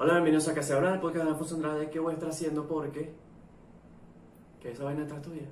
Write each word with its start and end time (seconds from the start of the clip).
Hola, 0.00 0.12
bienvenidos 0.12 0.46
a 0.46 0.54
Que 0.54 0.62
se 0.62 0.74
habla 0.74 0.92
del 0.92 1.00
podcast 1.00 1.24
de 1.24 1.30
Alfonso 1.32 1.56
Andrade. 1.56 1.90
¿Qué 1.90 1.98
voy 1.98 2.12
a 2.12 2.14
estar 2.14 2.28
haciendo? 2.28 2.68
Porque. 2.68 3.10
¿Qué 4.60 4.70
esa 4.70 4.84
vaina 4.84 5.02
atrás 5.02 5.22
tuya? 5.22 5.42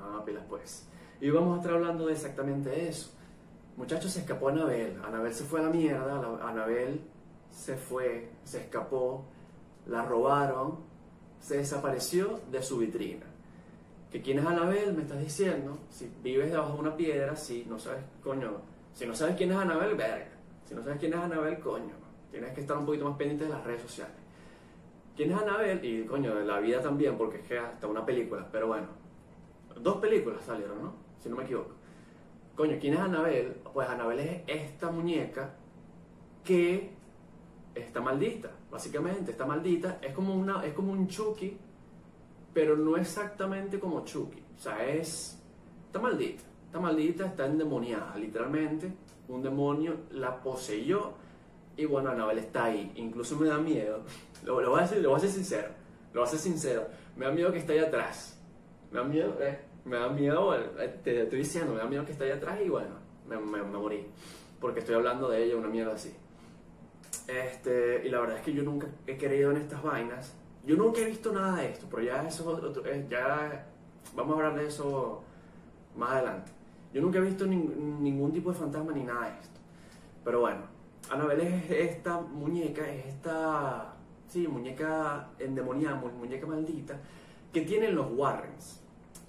Ah, 0.00 0.22
pilas 0.24 0.44
pues. 0.48 0.86
Y 1.20 1.28
vamos 1.30 1.56
a 1.56 1.60
estar 1.60 1.74
hablando 1.74 2.06
de 2.06 2.12
exactamente 2.12 2.88
eso. 2.88 3.10
Muchachos, 3.76 4.12
se 4.12 4.20
escapó 4.20 4.50
Anabel. 4.50 4.96
Anabel 5.04 5.34
se 5.34 5.42
fue 5.42 5.58
a 5.58 5.64
la 5.64 5.70
mierda. 5.70 6.20
Anabel 6.48 7.00
se 7.50 7.74
fue, 7.74 8.30
se 8.44 8.60
escapó, 8.60 9.24
la 9.86 10.04
robaron, 10.04 10.76
se 11.40 11.56
desapareció 11.56 12.38
de 12.48 12.62
su 12.62 12.78
vitrina. 12.78 13.26
¿Que 14.12 14.22
quién 14.22 14.38
es 14.38 14.46
Anabel? 14.46 14.94
Me 14.94 15.02
estás 15.02 15.18
diciendo. 15.18 15.78
Si 15.90 16.08
vives 16.22 16.52
debajo 16.52 16.74
de 16.74 16.78
una 16.78 16.96
piedra, 16.96 17.34
si 17.34 17.64
no 17.64 17.76
sabes, 17.76 18.04
coño. 18.22 18.52
Si 18.94 19.04
no 19.04 19.16
sabes 19.16 19.34
quién 19.34 19.50
es 19.50 19.56
Anabel, 19.56 19.96
verga. 19.96 20.30
Si 20.64 20.76
no 20.76 20.82
sabes 20.84 21.00
quién 21.00 21.12
es 21.14 21.18
Anabel, 21.18 21.58
coño. 21.58 22.07
Tienes 22.30 22.52
que 22.52 22.60
estar 22.60 22.76
un 22.76 22.86
poquito 22.86 23.04
más 23.04 23.16
pendiente 23.16 23.44
de 23.44 23.50
las 23.50 23.64
redes 23.64 23.82
sociales. 23.82 24.14
¿Quién 25.16 25.32
es 25.32 25.38
Anabel? 25.38 25.84
Y 25.84 26.04
coño, 26.04 26.34
de 26.34 26.44
la 26.44 26.60
vida 26.60 26.80
también, 26.80 27.16
porque 27.16 27.38
es 27.38 27.48
que 27.48 27.58
hasta 27.58 27.86
una 27.86 28.04
película. 28.06 28.48
Pero 28.52 28.68
bueno, 28.68 28.86
dos 29.80 29.96
películas 29.96 30.42
salieron, 30.44 30.82
¿no? 30.82 30.94
Si 31.18 31.28
no 31.28 31.36
me 31.36 31.44
equivoco. 31.44 31.72
Coño, 32.54 32.76
¿quién 32.80 32.94
es 32.94 33.00
Anabel? 33.00 33.56
Pues 33.72 33.88
Anabel 33.88 34.20
es 34.20 34.42
esta 34.46 34.90
muñeca 34.90 35.54
que 36.44 36.90
está 37.74 38.00
maldita, 38.00 38.50
básicamente, 38.70 39.32
está 39.32 39.46
maldita. 39.46 39.98
Es 40.02 40.12
como, 40.12 40.34
una, 40.34 40.64
es 40.64 40.72
como 40.74 40.92
un 40.92 41.08
Chucky, 41.08 41.56
pero 42.52 42.76
no 42.76 42.96
exactamente 42.96 43.78
como 43.78 44.04
Chucky. 44.04 44.42
O 44.56 44.60
sea, 44.60 44.86
es. 44.88 45.40
Está 45.86 46.00
maldita. 46.00 46.42
Está 46.66 46.80
maldita, 46.80 47.26
está 47.26 47.46
endemoniada, 47.46 48.16
literalmente. 48.16 48.92
Un 49.28 49.42
demonio 49.42 49.96
la 50.10 50.40
poseyó. 50.42 51.12
Y 51.78 51.86
bueno, 51.86 52.10
Anabel 52.10 52.38
está 52.38 52.64
ahí. 52.64 52.92
Incluso 52.96 53.36
me 53.36 53.48
da 53.48 53.56
miedo. 53.56 54.02
Lo, 54.44 54.60
lo 54.60 54.70
voy 54.70 54.80
a 54.80 54.82
decir, 54.82 54.98
lo 54.98 55.08
voy 55.10 55.16
a 55.16 55.20
ser 55.20 55.30
sincero. 55.30 55.68
Lo 56.12 56.20
voy 56.20 56.28
a 56.28 56.30
ser 56.30 56.40
sincero. 56.40 56.86
Me 57.16 57.24
da 57.24 57.32
miedo 57.32 57.50
que 57.52 57.58
esté 57.58 57.72
ahí 57.72 57.78
atrás. 57.78 58.38
Me 58.90 58.98
da 58.98 59.04
miedo, 59.04 59.36
eh, 59.40 59.58
me 59.84 59.96
da 59.96 60.08
miedo, 60.08 60.54
eh, 60.54 61.00
te 61.04 61.22
estoy 61.22 61.38
diciendo, 61.38 61.72
me 61.72 61.78
da 61.78 61.86
miedo 61.86 62.04
que 62.04 62.12
esté 62.12 62.24
ahí 62.24 62.30
atrás 62.32 62.58
y 62.64 62.68
bueno, 62.68 62.96
me, 63.28 63.36
me, 63.38 63.62
me 63.62 63.78
morí. 63.78 64.06
Porque 64.60 64.80
estoy 64.80 64.94
hablando 64.96 65.28
de 65.30 65.44
ella, 65.44 65.56
una 65.56 65.68
mierda 65.68 65.94
así. 65.94 66.14
Este, 67.26 68.06
y 68.06 68.10
la 68.10 68.20
verdad 68.20 68.36
es 68.38 68.42
que 68.42 68.52
yo 68.52 68.62
nunca 68.62 68.86
he 69.06 69.16
creído 69.16 69.50
en 69.50 69.58
estas 69.58 69.82
vainas. 69.82 70.34
Yo 70.64 70.76
nunca 70.76 71.00
he 71.00 71.04
visto 71.04 71.32
nada 71.32 71.56
de 71.56 71.70
esto, 71.70 71.86
pero 71.90 72.02
ya 72.02 72.26
eso 72.26 72.82
eh, 72.86 73.06
ya 73.08 73.66
vamos 74.14 74.34
a 74.34 74.36
hablar 74.38 74.54
de 74.58 74.66
eso 74.66 75.22
más 75.96 76.10
adelante. 76.12 76.50
Yo 76.92 77.00
nunca 77.02 77.18
he 77.18 77.22
visto 77.22 77.46
nin- 77.46 77.98
ningún 78.00 78.32
tipo 78.32 78.50
de 78.50 78.58
fantasma 78.58 78.92
ni 78.92 79.04
nada 79.04 79.26
de 79.26 79.40
esto. 79.40 79.60
Pero 80.24 80.40
bueno, 80.40 80.62
Anabel 81.10 81.40
es 81.40 81.70
esta 81.70 82.20
muñeca, 82.20 82.88
es 82.88 83.06
esta, 83.06 83.94
sí, 84.28 84.46
muñeca 84.46 85.28
endemoniada, 85.38 85.96
mu- 85.96 86.10
muñeca 86.10 86.46
maldita, 86.46 86.98
que 87.52 87.62
tienen 87.62 87.94
los 87.94 88.06
Warrens 88.12 88.80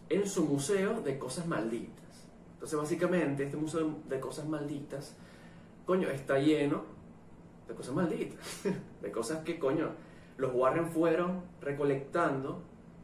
en 0.10 0.28
su 0.28 0.44
museo 0.46 1.02
de 1.02 1.18
cosas 1.18 1.48
malditas. 1.48 1.96
Entonces, 2.54 2.78
básicamente, 2.78 3.44
este 3.46 3.56
museo 3.58 3.96
de 4.10 4.20
cosas 4.20 4.46
malditas, 4.48 5.16
coño, 5.86 6.10
está 6.10 6.38
lleno 6.40 6.84
de 7.68 7.76
cosas 7.76 7.96
malditas, 7.96 8.40
de 9.02 9.12
cosas 9.12 9.44
que, 9.46 9.58
coño, 9.58 9.90
los 10.38 10.54
Warren 10.54 10.88
fueron 10.92 11.42
recolectando 11.62 12.62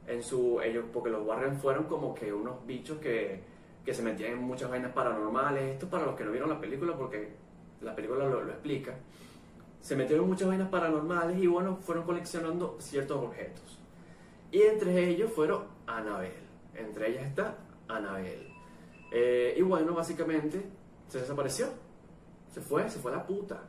en 0.08 0.22
su, 0.24 0.60
ellos, 0.62 0.86
porque 0.92 1.10
los 1.10 1.26
Warren 1.26 1.58
fueron 1.58 1.86
como 1.86 2.14
que 2.14 2.34
unos 2.34 2.66
bichos 2.66 2.98
que, 3.00 3.42
que 3.86 3.94
se 3.94 4.02
metían 4.04 4.34
en 4.34 4.40
muchas 4.44 4.70
vainas 4.70 4.92
paranormales, 4.92 5.64
esto 5.74 5.88
para 5.90 6.06
los 6.06 6.16
que 6.16 6.26
no 6.26 6.32
vieron 6.32 6.50
la 6.50 6.60
película, 6.60 6.96
porque 6.98 7.34
la 7.86 7.96
película 7.96 8.26
lo, 8.26 8.42
explica, 8.50 8.96
se 9.80 9.96
metieron 9.96 10.28
muchas 10.28 10.48
vainas 10.48 10.68
paranormales 10.70 11.38
y 11.38 11.48
bueno, 11.48 11.78
fueron 11.78 12.04
coleccionando 12.04 12.76
ciertos 12.80 13.24
objetos. 13.24 13.80
Y 14.52 14.62
entre 14.62 15.10
ellos 15.10 15.32
fueron 15.32 15.64
Anabel, 15.88 16.34
entre 16.74 17.12
ellas 17.12 17.28
está 17.28 17.56
Anabel. 17.88 18.50
Eh, 19.12 19.56
y 19.58 19.62
bueno, 19.62 19.94
básicamente 19.94 20.66
se 21.08 21.20
desapareció, 21.20 21.70
se 22.52 22.60
fue, 22.60 22.90
se 22.90 23.00
fue 23.00 23.14
a 23.14 23.18
la 23.18 23.26
puta 23.26 23.62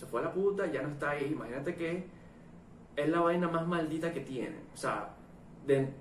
se 0.00 0.06
fue 0.06 0.22
a 0.22 0.24
la 0.24 0.32
puta, 0.32 0.64
ya 0.64 0.80
no 0.80 0.88
está 0.88 1.10
ahí. 1.10 1.30
Imagínate 1.30 1.74
que 1.74 2.06
es 2.96 3.08
la 3.10 3.20
vaina 3.20 3.48
más 3.48 3.66
maldita 3.66 4.10
que 4.14 4.20
tienen. 4.20 4.62
O 4.72 4.76
sea, 4.76 5.14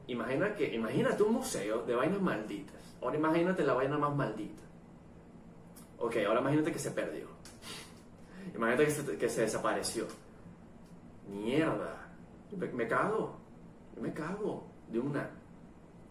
imagina 0.07 0.55
que, 0.55 0.73
imagínate 0.73 1.21
un 1.21 1.33
museo 1.33 1.83
de 1.83 1.95
vainas 1.95 2.21
malditas. 2.21 2.95
Ahora 3.01 3.17
imagínate 3.17 3.61
la 3.65 3.73
vaina 3.73 3.97
más 3.97 4.15
maldita. 4.15 4.63
Ok, 5.99 6.15
ahora 6.25 6.39
imagínate 6.39 6.71
que 6.71 6.79
se 6.79 6.91
perdió. 6.91 7.27
Imagínate 8.55 8.85
que 8.85 8.91
se, 8.91 9.17
que 9.17 9.29
se 9.29 9.41
desapareció. 9.41 10.07
Mierda. 11.27 12.07
Me, 12.51 12.67
me 12.67 12.87
cago. 12.87 13.37
Me 13.99 14.13
cago 14.13 14.65
de 14.87 14.99
una. 14.99 15.29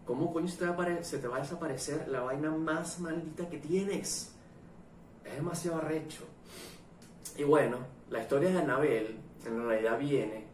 ¿Cómo 0.05 0.33
coño 0.33 0.47
se 0.47 0.57
te, 0.57 0.65
va 0.65 1.03
se 1.03 1.27
va 1.27 1.37
a 1.37 1.41
desaparecer 1.41 2.07
la 2.07 2.21
vaina 2.21 2.49
más 2.51 2.99
maldita 2.99 3.47
que 3.49 3.57
tienes? 3.57 4.35
Es 5.23 5.35
demasiado 5.35 5.77
arrecho. 5.77 6.23
Y 7.37 7.43
bueno, 7.43 7.77
la 8.09 8.21
historia 8.21 8.49
de 8.49 8.59
Anabel 8.59 9.19
en 9.45 9.67
realidad 9.67 9.99
viene 9.99 10.45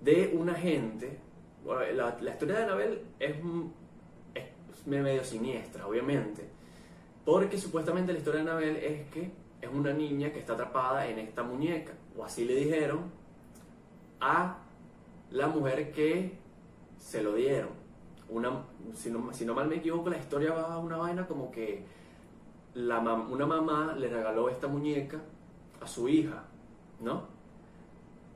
de 0.00 0.36
una 0.36 0.54
gente. 0.54 1.18
La, 1.64 2.16
historia 2.30 2.58
de 2.58 2.62
Anabel 2.64 3.02
es, 3.18 3.34
es 4.34 4.86
medio 4.86 5.24
siniestra, 5.24 5.86
obviamente. 5.86 6.53
Porque 7.24 7.58
supuestamente 7.58 8.12
la 8.12 8.18
historia 8.18 8.42
de 8.42 8.50
Anabel 8.50 8.76
es 8.76 9.08
que 9.10 9.30
es 9.60 9.70
una 9.72 9.92
niña 9.92 10.30
que 10.32 10.40
está 10.40 10.52
atrapada 10.52 11.06
en 11.06 11.18
esta 11.18 11.42
muñeca. 11.42 11.92
O 12.16 12.24
así 12.24 12.44
le 12.44 12.54
dijeron 12.54 13.10
a 14.20 14.58
la 15.30 15.48
mujer 15.48 15.90
que 15.92 16.38
se 16.98 17.22
lo 17.22 17.34
dieron. 17.34 17.70
Una, 18.28 18.64
si, 18.94 19.10
no, 19.10 19.32
si 19.32 19.44
no 19.44 19.54
mal 19.54 19.68
me 19.68 19.76
equivoco, 19.76 20.10
la 20.10 20.18
historia 20.18 20.52
va 20.52 20.74
a 20.74 20.78
una 20.78 20.96
vaina 20.96 21.26
como 21.26 21.50
que 21.50 21.84
la, 22.74 23.00
una 23.00 23.46
mamá 23.46 23.94
le 23.96 24.08
regaló 24.08 24.48
esta 24.48 24.66
muñeca 24.66 25.20
a 25.80 25.86
su 25.86 26.08
hija, 26.08 26.44
¿no? 27.00 27.22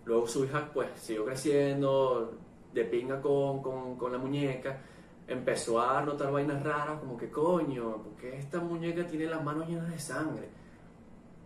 Luego 0.05 0.27
su 0.27 0.45
hija 0.45 0.71
pues 0.73 0.89
siguió 0.97 1.25
creciendo, 1.25 2.39
de 2.73 2.85
pinga 2.85 3.21
con, 3.21 3.63
con, 3.63 3.97
con 3.97 4.13
la 4.13 4.19
muñeca, 4.19 4.81
empezó 5.29 5.81
a 5.81 6.03
notar 6.03 6.33
vainas 6.33 6.63
raras, 6.65 6.99
como 6.99 7.17
que 7.17 7.31
coño, 7.31 8.03
porque 8.03 8.37
esta 8.39 8.59
muñeca 8.61 9.07
tiene 9.07 9.27
las 9.27 9.45
manos 9.45 9.69
llenas 9.69 9.89
de 9.91 9.99
sangre? 9.99 10.49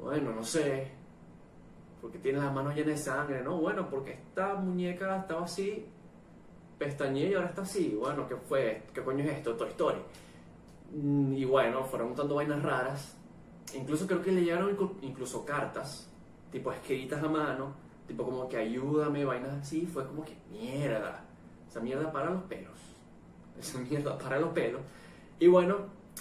Bueno, 0.00 0.32
no 0.32 0.42
sé, 0.44 0.90
porque 2.00 2.18
tiene 2.18 2.38
las 2.38 2.52
manos 2.52 2.74
llenas 2.74 2.96
de 2.98 3.04
sangre, 3.04 3.42
¿no? 3.42 3.58
Bueno, 3.58 3.88
porque 3.90 4.12
esta 4.12 4.54
muñeca 4.54 5.18
estaba 5.18 5.44
así, 5.44 5.86
pestañeé 6.78 7.30
y 7.30 7.34
ahora 7.34 7.48
está 7.48 7.62
así. 7.62 7.96
Bueno, 8.00 8.26
¿qué 8.28 8.36
fue? 8.36 8.84
¿Qué 8.94 9.02
coño 9.02 9.24
es 9.24 9.30
esto? 9.38 9.54
Toy 9.54 9.68
Story. 9.70 9.98
Mm, 10.94 11.32
Y 11.34 11.44
bueno, 11.44 11.84
fueron 11.84 12.10
notando 12.10 12.34
vainas 12.36 12.62
raras. 12.62 13.16
Incluso 13.74 14.06
creo 14.06 14.20
que 14.22 14.32
le 14.32 14.42
llegaron 14.44 14.76
inclu- 14.76 14.96
incluso 15.02 15.44
cartas, 15.44 16.10
tipo 16.50 16.72
escritas 16.72 17.22
a 17.22 17.28
mano, 17.28 17.72
tipo 18.06 18.24
como 18.24 18.48
que 18.48 18.56
ayúdame, 18.58 19.24
vainas 19.24 19.52
así. 19.62 19.86
Fue 19.86 20.06
como 20.06 20.24
que 20.24 20.36
mierda. 20.50 21.24
Esa 21.68 21.80
mierda 21.80 22.10
para 22.12 22.30
los 22.30 22.42
pelos. 22.42 22.76
Esa 23.58 23.78
mierda 23.78 24.18
para 24.18 24.38
los 24.40 24.50
pelos. 24.50 24.80
Y 25.38 25.46
bueno, 25.46 25.76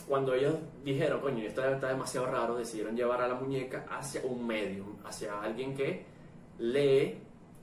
cuando 0.07 0.33
ellos 0.33 0.55
dijeron, 0.83 1.21
coño, 1.21 1.43
esto 1.43 1.63
está 1.67 1.87
demasiado 1.89 2.27
raro, 2.27 2.55
decidieron 2.55 2.95
llevar 2.95 3.21
a 3.21 3.27
la 3.27 3.35
muñeca 3.35 3.85
hacia 3.89 4.21
un 4.25 4.45
medium, 4.45 4.95
hacia 5.05 5.41
alguien 5.41 5.75
que 5.75 6.05
lee, 6.59 7.17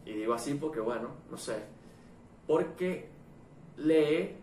y 0.05 0.12
digo 0.12 0.34
así 0.34 0.55
porque, 0.55 0.81
bueno, 0.81 1.09
no 1.31 1.37
sé, 1.37 1.56
porque 2.47 3.09
lee 3.77 4.37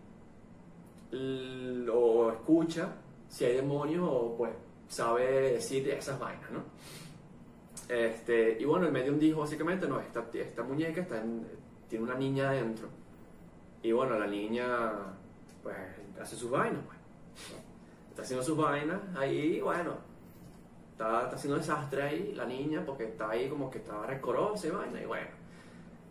o 1.92 2.30
escucha 2.30 2.88
si 3.28 3.44
hay 3.44 3.56
demonios 3.56 4.08
o 4.10 4.34
pues 4.36 4.52
sabe 4.88 5.52
decir 5.52 5.88
esas 5.88 6.18
vainas, 6.18 6.50
¿no? 6.50 6.62
Este, 7.88 8.56
y 8.60 8.64
bueno, 8.64 8.86
el 8.86 8.92
medium 8.92 9.18
dijo 9.18 9.40
básicamente, 9.40 9.86
no, 9.88 10.00
esta, 10.00 10.26
esta 10.34 10.62
muñeca 10.62 11.00
está 11.02 11.20
en- 11.20 11.46
tiene 11.88 12.04
una 12.04 12.14
niña 12.16 12.50
adentro. 12.50 12.88
Y 13.82 13.92
bueno, 13.92 14.18
la 14.18 14.26
niña 14.26 14.66
pues 15.62 15.76
hace 16.20 16.36
sus 16.36 16.50
vainas, 16.50 16.80
pues. 16.86 16.98
Está 18.10 18.22
haciendo 18.22 18.44
sus 18.44 18.56
vainas 18.56 19.00
ahí, 19.16 19.60
bueno, 19.60 19.92
está, 20.92 21.28
haciendo 21.28 21.58
desastre 21.58 22.02
ahí 22.02 22.32
la 22.34 22.46
niña 22.46 22.82
porque 22.86 23.04
está 23.04 23.30
ahí 23.30 23.48
como 23.48 23.70
que 23.70 23.78
estaba 23.78 24.06
recorosa 24.06 24.68
y 24.68 24.70
vaina, 24.70 25.02
y 25.02 25.04
bueno. 25.04 25.28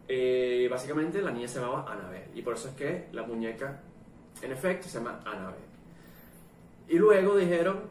Eh, 0.08 0.68
básicamente 0.70 1.22
la 1.22 1.32
niña 1.32 1.48
se 1.48 1.60
llamaba 1.60 1.92
Annabelle 1.92 2.30
y 2.36 2.44
por 2.44 2.54
eso 2.54 2.68
es 2.68 2.76
que 2.76 3.08
la 3.12 3.24
muñeca 3.24 3.82
en 4.42 4.52
efecto 4.52 4.88
se 4.88 5.00
llama 5.00 5.20
Annabelle. 5.26 5.66
Y 6.88 6.98
luego 7.00 7.36
dijeron, 7.36 7.82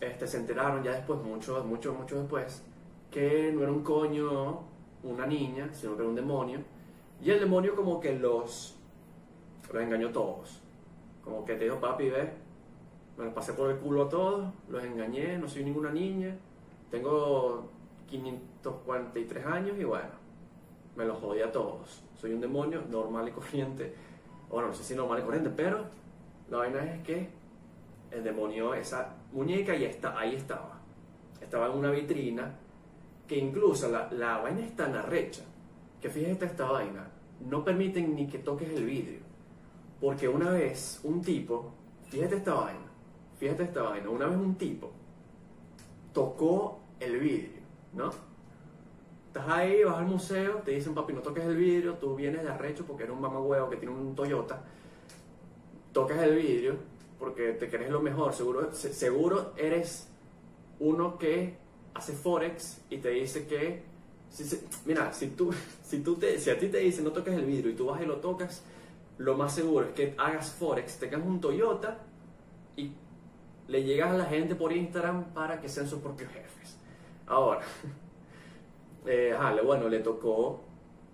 este, 0.00 0.26
se 0.26 0.38
enteraron 0.38 0.82
ya 0.82 0.92
después, 0.92 1.20
mucho, 1.20 1.62
mucho, 1.64 1.94
mucho 1.94 2.20
después, 2.20 2.62
que 3.10 3.52
no 3.52 3.62
era 3.62 3.70
un 3.70 3.82
coño, 3.82 4.62
una 5.04 5.26
niña, 5.26 5.70
sino 5.72 5.94
que 5.94 6.02
era 6.02 6.08
un 6.08 6.16
demonio. 6.16 6.60
Y 7.22 7.30
el 7.30 7.40
demonio 7.40 7.76
como 7.76 8.00
que 8.00 8.18
los, 8.18 8.75
los 9.72 9.82
engañó 9.82 10.10
todos. 10.10 10.60
Como 11.24 11.44
que 11.44 11.54
te 11.54 11.64
dijo, 11.64 11.80
papi, 11.80 12.08
ve, 12.08 12.32
me 13.18 13.24
los 13.24 13.34
pasé 13.34 13.52
por 13.52 13.70
el 13.70 13.78
culo 13.78 14.04
a 14.04 14.08
todos, 14.08 14.52
los 14.68 14.84
engañé, 14.84 15.38
no 15.38 15.48
soy 15.48 15.64
ninguna 15.64 15.90
niña, 15.90 16.36
tengo 16.90 17.68
543 18.08 19.46
años 19.46 19.76
y 19.78 19.84
bueno, 19.84 20.10
me 20.96 21.04
los 21.04 21.18
jodí 21.18 21.40
a 21.40 21.50
todos. 21.50 22.02
Soy 22.20 22.32
un 22.32 22.40
demonio 22.40 22.82
normal 22.90 23.28
y 23.28 23.32
corriente. 23.32 23.94
Bueno, 24.48 24.68
no 24.68 24.74
sé 24.74 24.84
si 24.84 24.94
normal 24.94 25.20
y 25.20 25.22
corriente, 25.22 25.50
pero 25.54 25.84
la 26.50 26.58
vaina 26.58 26.84
es 26.94 27.02
que 27.02 27.28
el 28.10 28.22
demonio 28.22 28.74
esa 28.74 29.14
muñeca 29.32 29.74
y 29.74 29.84
está, 29.84 30.18
ahí 30.18 30.36
estaba. 30.36 30.80
Estaba 31.40 31.66
en 31.66 31.72
una 31.72 31.90
vitrina 31.90 32.54
que 33.26 33.36
incluso 33.36 33.90
la, 33.90 34.10
la 34.12 34.38
vaina 34.38 34.60
es 34.60 34.76
tan 34.76 34.94
arrecha 34.94 35.42
que 36.00 36.08
fíjate 36.08 36.44
esta 36.44 36.70
vaina, 36.70 37.08
no 37.48 37.64
permiten 37.64 38.14
ni 38.14 38.26
que 38.26 38.38
toques 38.38 38.68
el 38.70 38.84
vidrio. 38.84 39.25
Porque 40.00 40.28
una 40.28 40.50
vez 40.50 41.00
un 41.04 41.22
tipo, 41.22 41.72
fíjate 42.10 42.36
esta 42.36 42.54
vaina, 42.54 42.86
fíjate 43.38 43.64
esta 43.64 43.82
vaina, 43.82 44.10
una 44.10 44.26
vez 44.26 44.38
un 44.38 44.54
tipo 44.56 44.92
tocó 46.12 46.80
el 46.98 47.18
vidrio, 47.18 47.60
¿no? 47.92 48.10
Estás 49.28 49.48
ahí, 49.48 49.84
vas 49.84 49.98
al 49.98 50.06
museo, 50.06 50.62
te 50.64 50.70
dicen, 50.70 50.94
papi, 50.94 51.12
no 51.12 51.20
toques 51.20 51.44
el 51.44 51.56
vidrio, 51.56 51.94
tú 51.94 52.14
vienes 52.16 52.42
de 52.42 52.48
arrecho 52.48 52.86
porque 52.86 53.02
eres 53.02 53.14
un 53.14 53.20
mamagüeo 53.20 53.68
que 53.68 53.76
tiene 53.76 53.94
un 53.94 54.14
Toyota, 54.14 54.62
tocas 55.92 56.18
el 56.22 56.36
vidrio 56.36 56.76
porque 57.18 57.52
te 57.52 57.68
crees 57.68 57.90
lo 57.90 58.00
mejor, 58.00 58.32
seguro, 58.32 58.72
seguro 58.72 59.52
eres 59.56 60.08
uno 60.80 61.18
que 61.18 61.56
hace 61.94 62.12
forex 62.12 62.80
y 62.90 62.98
te 62.98 63.10
dice 63.10 63.46
que, 63.46 63.82
mira, 64.84 65.12
si, 65.12 65.28
tú, 65.28 65.52
si, 65.82 66.00
tú 66.00 66.16
te, 66.16 66.38
si 66.38 66.50
a 66.50 66.58
ti 66.58 66.68
te 66.68 66.78
dicen 66.78 67.04
no 67.04 67.12
toques 67.12 67.34
el 67.34 67.44
vidrio 67.44 67.70
y 67.70 67.74
tú 67.74 67.86
vas 67.86 68.02
y 68.02 68.06
lo 68.06 68.16
tocas, 68.16 68.62
lo 69.18 69.36
más 69.36 69.54
seguro 69.54 69.86
es 69.86 69.92
que 69.92 70.14
hagas 70.18 70.50
forex, 70.52 70.98
tengas 70.98 71.22
un 71.22 71.40
Toyota 71.40 71.98
y 72.76 72.92
le 73.68 73.82
llegas 73.82 74.10
a 74.10 74.18
la 74.18 74.26
gente 74.26 74.54
por 74.54 74.72
Instagram 74.72 75.32
para 75.32 75.60
que 75.60 75.68
sean 75.68 75.88
sus 75.88 76.00
propios 76.00 76.30
jefes. 76.30 76.78
Ahora, 77.26 77.62
eh, 79.06 79.34
bueno, 79.64 79.88
le 79.88 80.00
tocó 80.00 80.60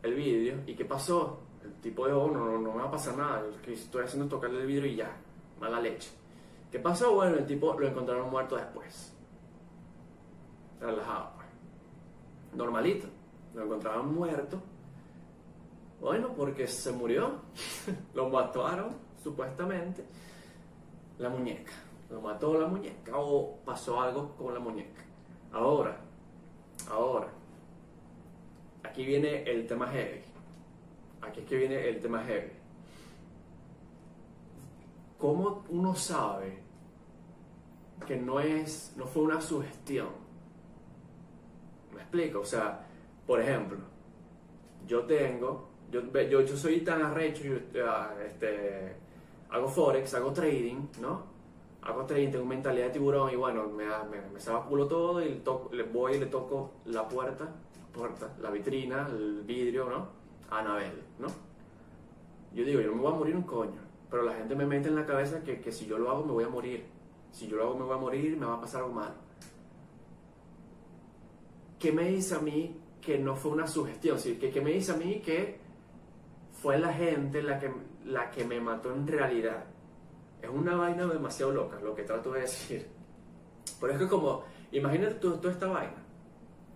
el 0.03 0.15
vidrio 0.15 0.57
y 0.67 0.75
¿qué 0.75 0.85
pasó? 0.85 1.39
El 1.63 1.73
tipo 1.75 2.07
de, 2.07 2.13
oh, 2.13 2.29
no, 2.29 2.59
no, 2.59 2.73
me 2.73 2.83
va 2.83 2.89
a 2.89 2.91
pasar 2.91 3.17
nada, 3.17 3.45
que 3.65 3.73
estoy 3.73 4.05
haciendo 4.05 4.25
es 4.25 4.31
tocarle 4.31 4.61
el 4.61 4.67
vidrio 4.67 4.91
y 4.91 4.97
ya, 4.97 5.17
mala 5.61 5.81
leche. 5.81 6.11
¿Qué 6.73 6.79
pasó? 6.79 7.15
Bueno, 7.15 7.37
el 7.37 7.47
tipo 7.47 7.79
lo 7.79 7.87
encontraron 7.87 8.31
muerto 8.31 8.57
después. 8.57 9.15
Relajado, 10.81 11.33
pues. 11.37 11.47
Normalito. 12.55 13.07
Lo 13.55 13.65
encontraron 13.65 14.15
muerto. 14.15 14.61
Bueno, 16.03 16.35
porque 16.37 16.67
se 16.67 16.91
murió. 16.91 17.37
lo 18.15 18.29
mataron, 18.29 18.97
supuestamente. 19.23 20.05
La 21.19 21.29
muñeca. 21.29 21.73
Lo 22.11 22.21
mató 22.21 22.61
la 22.61 22.67
muñeca 22.67 23.17
o 23.17 23.59
pasó 23.65 24.01
algo 24.01 24.35
con 24.37 24.53
la 24.53 24.59
muñeca. 24.59 25.01
Ahora, 25.53 25.97
ahora, 26.91 27.29
aquí 28.83 29.07
viene 29.07 29.45
el 29.45 29.65
tema 29.67 29.87
heavy. 29.87 30.23
Aquí 31.23 31.41
es 31.41 31.47
que 31.47 31.57
viene 31.57 31.89
el 31.89 32.01
tema 32.01 32.25
heavy. 32.25 32.51
¿Cómo 35.19 35.65
uno 35.69 35.95
sabe 35.95 36.59
que 38.09 38.17
no 38.17 38.41
es, 38.41 38.93
no 38.97 39.07
fue 39.07 39.23
una 39.23 39.41
sugestión? 39.41 40.09
¿Me 41.95 42.01
explico? 42.01 42.41
O 42.41 42.45
sea, 42.45 42.85
por 43.25 43.41
ejemplo, 43.41 43.79
yo 44.87 45.05
tengo, 45.05 45.72
yo, 46.01 46.41
yo, 46.41 46.57
soy 46.57 46.81
tan 46.81 47.03
arrecho, 47.03 47.45
yo, 47.45 47.57
este, 48.25 48.97
hago 49.51 49.69
forex, 49.69 50.15
hago 50.15 50.33
trading, 50.33 50.89
¿no? 51.01 51.33
hago 51.83 52.05
trading, 52.05 52.31
tengo 52.31 52.45
mentalidad 52.45 52.87
de 52.87 52.93
tiburón 52.93 53.33
y 53.33 53.37
bueno, 53.37 53.69
me, 53.69 53.85
me, 53.85 54.21
me 54.21 54.41
culo 54.69 54.87
todo 54.87 55.21
y 55.23 55.43
le 55.73 55.83
voy 55.83 56.15
y 56.15 56.21
le 56.21 56.27
toco 56.27 56.75
la 56.87 57.09
puerta, 57.09 57.49
puerta, 57.93 58.35
la 58.41 58.51
vitrina, 58.51 59.09
el 59.09 59.43
vidrio, 59.43 59.89
¿no? 59.89 60.09
A 60.51 60.61
Anabel, 60.61 61.03
¿no? 61.19 61.27
Yo 62.55 62.65
digo, 62.65 62.81
yo 62.81 62.91
no 62.91 62.97
me 62.97 63.03
voy 63.03 63.13
a 63.13 63.17
morir 63.17 63.37
un 63.37 63.43
coño, 63.43 63.81
pero 64.11 64.23
la 64.23 64.35
gente 64.35 64.55
me 64.55 64.65
mete 64.65 64.89
en 64.89 64.95
la 64.95 65.07
cabeza 65.07 65.43
que, 65.43 65.61
que 65.61 65.73
si 65.73 65.87
yo 65.87 65.99
lo 65.99 66.11
hago 66.11 66.25
me 66.25 66.33
voy 66.33 66.45
a 66.45 66.49
morir. 66.49 66.87
Si 67.33 67.49
yo 67.49 67.57
lo 67.57 67.65
hago 67.65 67.79
me 67.79 67.85
voy 67.85 67.95
a 67.95 68.01
morir, 68.01 68.37
me 68.37 68.47
va 68.47 68.55
a 68.55 68.61
pasar 68.61 68.83
algo 68.83 68.95
mal. 68.95 69.15
¿Qué 71.79 71.91
me 71.91 72.09
dice 72.11 72.37
a 72.37 72.39
mí 72.39 72.79
que 73.01 73.19
no 73.19 73.35
fue 73.35 73.51
una 73.51 73.67
sugestión? 73.67 74.19
¿Qué, 74.23 74.51
qué 74.51 74.61
me 74.61 74.71
dice 74.71 74.93
a 74.93 74.97
mí 74.97 75.21
que 75.21 75.59
fue 76.63 76.79
la 76.79 76.93
gente 76.93 77.43
la 77.43 77.59
que, 77.59 77.73
la 78.05 78.31
que 78.31 78.45
me 78.45 78.61
mató 78.61 78.93
en 78.93 79.07
realidad? 79.07 79.65
Es 80.41 80.49
una 80.49 80.77
vaina 80.77 81.07
demasiado 81.07 81.51
loca 81.51 81.81
lo 81.83 81.93
que 81.93 82.05
trato 82.05 82.33
de 82.33 82.43
decir. 82.43 82.87
Pero 83.81 83.93
es 83.93 83.99
que 83.99 84.09
como, 84.09 84.45
imagínate 84.71 85.15
tú, 85.15 85.37
toda 85.39 85.53
esta 85.53 85.67
vaina. 85.67 85.97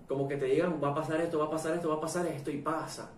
Como 0.09 0.27
que 0.27 0.37
te 0.37 0.47
digan, 0.47 0.81
va 0.83 0.89
a 0.91 0.95
pasar 0.95 1.21
esto, 1.21 1.39
va 1.39 1.47
a 1.47 1.51
pasar 1.51 1.75
esto, 1.75 1.89
va 1.89 1.97
a 1.97 2.01
pasar 2.01 2.27
esto 2.27 2.51
y 2.51 2.59
pasa. 2.59 3.13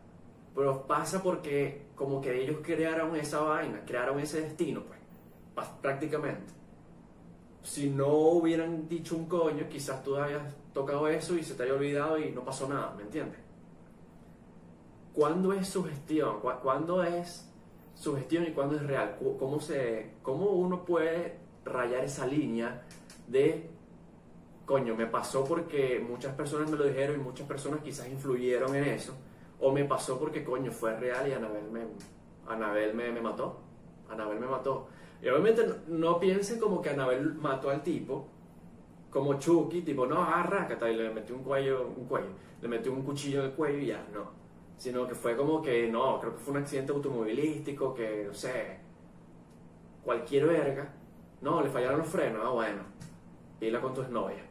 Pero 0.55 0.87
pasa 0.87 1.23
porque 1.23 1.87
como 1.94 2.20
que 2.20 2.43
ellos 2.43 2.59
crearon 2.62 3.17
esa 3.17 3.41
vaina, 3.41 3.82
crearon 3.87 4.20
ese 4.20 4.43
destino, 4.43 4.82
pues, 4.82 5.69
prácticamente. 5.81 6.53
Si 7.62 7.88
no 7.88 8.09
hubieran 8.09 8.88
dicho 8.88 9.17
un 9.17 9.26
coño, 9.26 9.69
quizás 9.70 10.03
tú 10.03 10.17
hayas 10.17 10.55
tocado 10.75 11.09
eso 11.09 11.37
y 11.37 11.43
se 11.43 11.55
te 11.55 11.62
haya 11.62 11.75
olvidado 11.75 12.19
y 12.19 12.31
no 12.31 12.44
pasó 12.44 12.69
nada, 12.69 12.94
¿me 12.97 13.03
entiendes? 13.05 13.48
¿Cuándo 15.19 15.53
es 15.53 15.67
sugestión? 15.67 16.37
¿Cuándo 16.62 17.03
es 17.03 17.50
sugestión 17.97 18.44
y 18.44 18.53
cuándo 18.53 18.76
es 18.76 18.87
real? 18.87 19.19
¿Cómo, 19.37 19.59
se, 19.59 20.12
¿Cómo 20.23 20.50
uno 20.50 20.85
puede 20.85 21.41
rayar 21.65 22.05
esa 22.05 22.25
línea 22.25 22.85
de, 23.26 23.69
coño, 24.65 24.94
me 24.94 25.06
pasó 25.06 25.44
porque 25.44 25.99
muchas 26.09 26.37
personas 26.37 26.70
me 26.70 26.76
lo 26.76 26.85
dijeron 26.85 27.19
y 27.19 27.25
muchas 27.25 27.49
personas 27.49 27.81
quizás 27.81 28.09
influyeron 28.09 28.76
en 28.76 28.85
eso? 28.85 29.12
¿O 29.59 29.73
me 29.73 29.85
pasó 29.87 30.20
porque, 30.20 30.44
coño, 30.44 30.70
fue 30.70 30.94
real 30.94 31.26
y 31.26 31.32
Anabel 31.32 31.69
me, 31.69 31.81
Anabel 32.47 32.94
me, 32.94 33.20
mató? 33.20 33.59
Anabel 34.09 34.38
me 34.38 34.47
mató. 34.47 34.87
Y 35.20 35.29
obviamente 35.31 35.67
no, 35.88 36.20
piensen 36.20 36.61
como 36.61 36.81
que 36.81 36.91
Anabel 36.91 37.35
mató 37.35 37.70
al 37.70 37.82
tipo, 37.82 38.29
como 39.11 39.37
Chucky, 39.41 39.82
tipo, 39.82 40.06
no, 40.06 40.23
arrácate, 40.23 40.93
y 40.93 40.94
le 40.94 41.11
metió 41.11 41.35
un 41.35 41.43
cuello, 41.43 41.88
un 41.88 42.05
cuello, 42.05 42.29
le 42.62 42.69
metió 42.69 42.93
un 42.93 43.03
cuchillo 43.03 43.41
en 43.41 43.47
el 43.47 43.53
cuello 43.55 43.79
y 43.79 43.87
ya, 43.87 44.06
no 44.15 44.38
sino 44.79 45.07
que 45.07 45.15
fue 45.15 45.37
como 45.37 45.61
que 45.61 45.91
no, 45.91 46.21
creo 46.21 46.35
que 46.35 46.41
fue 46.41 46.53
un 46.55 46.61
accidente 46.61 46.93
automovilístico, 46.93 47.93
que 47.93 48.25
no 48.29 48.33
sé, 48.33 48.79
cualquier 50.05 50.47
verga, 50.47 50.95
no, 51.43 51.61
le 51.61 51.69
fallaron 51.69 51.99
los 51.99 52.09
frenos, 52.09 52.43
ah, 52.45 52.51
bueno, 52.51 52.83
pila 53.59 53.81
con 53.81 53.93
tu 53.93 54.03
novia. 54.05 54.45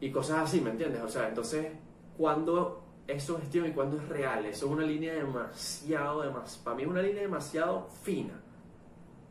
Y 0.00 0.10
cosas 0.10 0.40
así, 0.40 0.60
¿me 0.60 0.70
entiendes? 0.70 1.02
O 1.02 1.08
sea, 1.08 1.28
entonces, 1.28 1.68
cuando 2.16 2.82
es 3.06 3.22
sugestión 3.22 3.66
y 3.66 3.72
cuando 3.72 3.96
es 3.96 4.08
real, 4.08 4.44
eso 4.44 4.66
es 4.66 4.72
una 4.72 4.84
línea 4.84 5.14
demasiado, 5.14 6.22
demasiado, 6.22 6.64
para 6.64 6.76
mí 6.76 6.82
es 6.82 6.88
una 6.88 7.02
línea 7.02 7.22
demasiado 7.22 7.88
fina, 8.02 8.40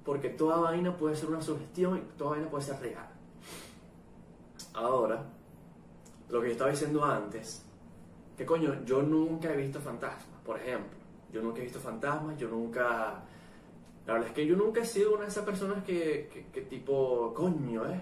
porque 0.03 0.29
toda 0.29 0.57
vaina 0.57 0.95
puede 0.95 1.15
ser 1.15 1.29
una 1.29 1.41
sugestión 1.41 1.97
y 1.97 2.01
toda 2.17 2.31
vaina 2.31 2.49
puede 2.49 2.63
ser 2.63 2.79
real. 2.79 3.07
Ahora, 4.73 5.23
lo 6.29 6.41
que 6.41 6.47
yo 6.47 6.51
estaba 6.53 6.71
diciendo 6.71 7.03
antes, 7.03 7.66
que 8.37 8.45
coño, 8.45 8.83
yo 8.85 9.01
nunca 9.01 9.51
he 9.51 9.57
visto 9.57 9.79
fantasmas, 9.81 10.39
por 10.45 10.57
ejemplo. 10.59 10.95
Yo 11.33 11.41
nunca 11.41 11.59
he 11.59 11.63
visto 11.63 11.79
fantasmas, 11.79 12.37
yo 12.37 12.47
nunca... 12.47 13.23
La 14.05 14.13
verdad 14.13 14.29
es 14.29 14.35
que 14.35 14.45
yo 14.45 14.55
nunca 14.55 14.81
he 14.81 14.85
sido 14.85 15.15
una 15.15 15.23
de 15.23 15.29
esas 15.29 15.43
personas 15.43 15.83
que, 15.83 16.47
que, 16.53 16.61
tipo, 16.61 17.33
coño, 17.33 17.85
¿eh? 17.91 17.99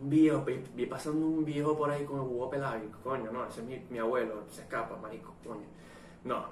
Un 0.00 0.08
viejo, 0.08 0.44
vi, 0.74 0.86
pasando 0.86 1.26
un 1.26 1.44
viejo 1.44 1.76
por 1.76 1.90
ahí 1.90 2.04
con 2.04 2.20
el 2.20 2.26
huevo 2.26 2.48
pelado 2.48 2.80
coño, 3.02 3.32
no, 3.32 3.44
ese 3.46 3.60
es 3.60 3.66
mi, 3.66 3.84
mi 3.90 3.98
abuelo, 3.98 4.44
se 4.48 4.62
escapa, 4.62 4.96
marico, 4.96 5.34
coño. 5.44 5.66
No. 6.24 6.46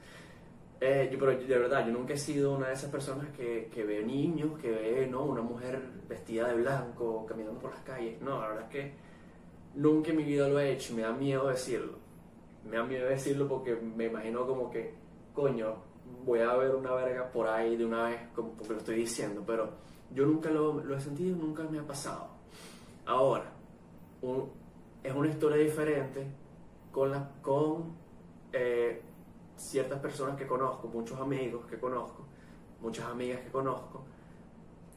eh, 0.80 1.16
pero 1.18 1.30
de 1.30 1.58
verdad, 1.58 1.86
yo 1.86 1.92
nunca 1.92 2.14
he 2.14 2.18
sido 2.18 2.56
una 2.56 2.66
de 2.66 2.74
esas 2.74 2.90
personas 2.90 3.28
que, 3.30 3.70
que 3.72 3.84
ve 3.84 4.02
niños, 4.02 4.58
que 4.58 4.70
ve, 4.70 5.06
¿no? 5.10 5.22
Una 5.22 5.40
mujer 5.40 5.80
vestida 6.08 6.48
de 6.48 6.56
blanco, 6.56 7.24
caminando 7.26 7.60
por 7.60 7.70
las 7.70 7.80
calles. 7.84 8.20
No, 8.20 8.40
la 8.40 8.48
verdad 8.48 8.64
es 8.64 8.70
que 8.70 8.92
nunca 9.76 10.10
en 10.10 10.16
mi 10.16 10.24
vida 10.24 10.48
lo 10.48 10.58
he 10.58 10.72
hecho 10.72 10.94
me 10.94 11.02
da 11.02 11.12
miedo 11.12 11.48
decirlo 11.48 12.03
me 12.64 12.76
da 12.76 12.84
miedo 12.84 13.06
decirlo 13.06 13.48
porque 13.48 13.76
me 13.76 14.06
imagino 14.06 14.46
como 14.46 14.70
que, 14.70 14.94
coño, 15.34 15.76
voy 16.24 16.40
a 16.40 16.54
ver 16.54 16.74
una 16.74 16.92
verga 16.94 17.30
por 17.30 17.48
ahí 17.48 17.76
de 17.76 17.84
una 17.84 18.08
vez, 18.08 18.20
como 18.34 18.54
lo 18.68 18.76
estoy 18.76 18.96
diciendo, 18.96 19.42
pero 19.46 19.70
yo 20.12 20.26
nunca 20.26 20.50
lo, 20.50 20.82
lo 20.82 20.96
he 20.96 21.00
sentido, 21.00 21.36
nunca 21.36 21.64
me 21.64 21.78
ha 21.78 21.86
pasado. 21.86 22.28
Ahora, 23.06 23.52
es 25.02 25.14
una 25.14 25.28
historia 25.28 25.58
diferente 25.58 26.26
con, 26.90 27.10
la, 27.10 27.30
con 27.42 27.94
eh, 28.52 29.02
ciertas 29.56 30.00
personas 30.00 30.36
que 30.36 30.46
conozco, 30.46 30.88
muchos 30.88 31.20
amigos 31.20 31.66
que 31.66 31.78
conozco, 31.78 32.26
muchas 32.80 33.06
amigas 33.06 33.40
que 33.40 33.50
conozco, 33.50 34.04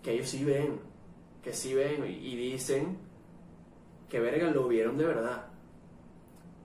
que 0.01 0.13
ellos 0.13 0.29
sí 0.29 0.45
ven, 0.45 0.79
que 1.41 1.51
sí 1.51 1.73
ven 1.73 2.05
y, 2.05 2.11
y 2.11 2.35
dicen 2.35 2.97
que 4.07 4.19
verga 4.19 4.49
lo 4.51 4.67
vieron 4.67 4.97
de 4.97 5.05
verdad. 5.05 5.47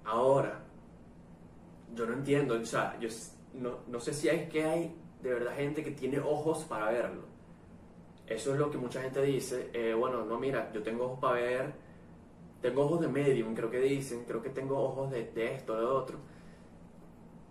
Ahora, 0.04 0.61
yo 1.94 2.06
no 2.06 2.14
entiendo, 2.14 2.54
o 2.54 2.64
sea, 2.64 2.98
yo 2.98 3.08
no, 3.54 3.80
no 3.86 4.00
sé 4.00 4.12
si 4.12 4.28
hay 4.28 4.48
que 4.48 4.64
hay 4.64 4.94
de 5.22 5.32
verdad 5.32 5.54
gente 5.54 5.82
que 5.84 5.92
tiene 5.92 6.18
ojos 6.20 6.64
para 6.64 6.90
verlo. 6.90 7.22
Eso 8.26 8.52
es 8.52 8.58
lo 8.58 8.70
que 8.70 8.78
mucha 8.78 9.02
gente 9.02 9.22
dice, 9.22 9.70
eh, 9.72 9.94
bueno, 9.94 10.24
no, 10.24 10.38
mira, 10.38 10.72
yo 10.72 10.82
tengo 10.82 11.04
ojos 11.04 11.18
para 11.18 11.34
ver 11.34 11.92
tengo 12.62 12.82
ojos 12.82 13.00
de 13.00 13.08
medium, 13.08 13.54
creo 13.54 13.68
que 13.68 13.80
dicen, 13.80 14.24
creo 14.24 14.40
que 14.40 14.48
tengo 14.48 14.80
ojos 14.80 15.10
de, 15.10 15.24
de 15.24 15.54
esto, 15.54 15.76
de 15.76 15.84
otro. 15.84 16.18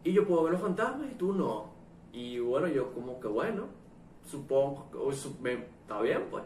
Y 0.05 0.13
yo 0.13 0.25
puedo 0.25 0.43
ver 0.43 0.53
los 0.53 0.61
fantasmas 0.61 1.11
y 1.11 1.15
tú 1.15 1.33
no. 1.33 1.73
Y 2.13 2.39
bueno, 2.39 2.67
yo 2.67 2.93
como 2.93 3.19
que 3.19 3.27
bueno, 3.27 3.67
supongo, 4.25 4.89
o 4.97 5.11
está 5.11 6.01
bien 6.01 6.27
pues. 6.31 6.45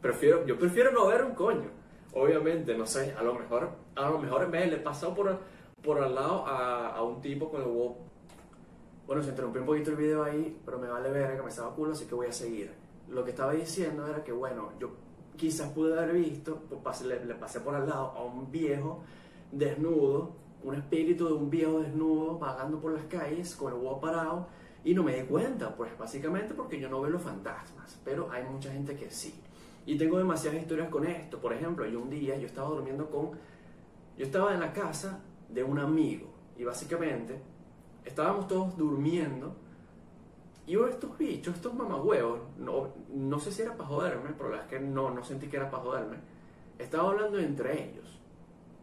Prefiero, 0.00 0.46
yo 0.46 0.56
prefiero 0.56 0.92
no 0.92 1.08
ver 1.08 1.24
un 1.24 1.34
coño. 1.34 1.70
Obviamente, 2.14 2.78
no 2.78 2.86
sé, 2.86 3.14
a 3.18 3.22
lo 3.22 3.34
mejor, 3.34 3.68
a 3.96 4.08
lo 4.08 4.18
mejor 4.20 4.48
me 4.48 4.64
le 4.64 4.76
he 4.76 4.80
pasado 4.80 5.14
por, 5.14 5.40
por 5.82 6.02
al 6.02 6.14
lado 6.14 6.46
a, 6.46 6.94
a 6.96 7.02
un 7.02 7.20
tipo 7.20 7.50
con 7.50 7.60
el 7.62 7.68
huevo. 7.68 7.98
Bueno, 9.06 9.22
se 9.22 9.30
interrumpió 9.30 9.62
un 9.62 9.66
poquito 9.66 9.90
el 9.90 9.96
video 9.96 10.22
ahí, 10.22 10.60
pero 10.64 10.78
me 10.78 10.88
vale 10.88 11.10
ver 11.10 11.36
que 11.36 11.42
me 11.42 11.48
estaba 11.48 11.74
culo, 11.74 11.92
así 11.92 12.04
que 12.06 12.14
voy 12.14 12.26
a 12.26 12.32
seguir. 12.32 12.72
Lo 13.08 13.24
que 13.24 13.30
estaba 13.30 13.52
diciendo 13.52 14.06
era 14.06 14.22
que, 14.22 14.32
bueno, 14.32 14.70
yo 14.78 14.90
quizás 15.36 15.70
pude 15.70 15.98
haber 15.98 16.14
visto, 16.14 16.56
pues, 16.68 16.80
pasé- 16.82 17.06
le, 17.06 17.24
le 17.24 17.34
pasé 17.34 17.60
por 17.60 17.74
al 17.74 17.88
lado 17.88 18.10
a 18.10 18.22
un 18.22 18.50
viejo 18.50 19.00
desnudo, 19.50 20.32
un 20.62 20.74
espíritu 20.74 21.26
de 21.26 21.32
un 21.32 21.48
viejo 21.48 21.80
desnudo 21.80 22.38
vagando 22.38 22.80
por 22.80 22.92
las 22.92 23.04
calles 23.04 23.54
con 23.56 23.72
el 23.72 23.78
huevo 23.78 24.00
parado 24.00 24.48
y 24.84 24.92
no 24.92 25.02
me 25.02 25.14
di 25.14 25.26
cuenta, 25.26 25.74
pues 25.74 25.96
básicamente 25.96 26.52
porque 26.52 26.78
yo 26.78 26.88
no 26.90 27.00
veo 27.00 27.10
los 27.10 27.22
fantasmas, 27.22 27.98
pero 28.04 28.30
hay 28.30 28.44
mucha 28.44 28.70
gente 28.72 28.94
que 28.94 29.10
sí. 29.10 29.40
Y 29.86 29.96
tengo 29.96 30.18
demasiadas 30.18 30.60
historias 30.60 30.90
con 30.90 31.06
esto. 31.06 31.38
Por 31.38 31.54
ejemplo, 31.54 31.86
yo 31.86 32.00
un 32.00 32.10
día 32.10 32.36
yo 32.36 32.46
estaba 32.46 32.68
durmiendo 32.68 33.08
con 33.08 33.30
yo 34.18 34.24
estaba 34.26 34.52
en 34.52 34.60
la 34.60 34.72
casa 34.72 35.20
de 35.48 35.64
un 35.64 35.78
amigo 35.78 36.28
y 36.56 36.64
básicamente 36.64 37.40
estábamos 38.04 38.48
todos 38.48 38.76
durmiendo 38.76 39.54
y 40.66 40.76
hubo 40.76 40.86
estos 40.86 41.16
bichos, 41.16 41.54
estos 41.54 41.72
mamagüevos, 41.72 42.40
no, 42.58 42.92
no 43.14 43.40
sé 43.40 43.50
si 43.50 43.62
era 43.62 43.74
para 43.74 43.88
joderme, 43.88 44.30
pero 44.36 44.50
la 44.50 44.56
verdad 44.56 44.66
es 44.66 44.78
que 44.78 44.84
no, 44.84 45.10
no 45.10 45.24
sentí 45.24 45.46
que 45.46 45.56
era 45.56 45.70
para 45.70 45.82
joderme. 45.82 46.18
Estaba 46.78 47.08
hablando 47.08 47.38
entre 47.38 47.88
ellos 47.88 48.20